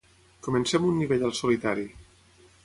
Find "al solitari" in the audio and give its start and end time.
1.29-1.87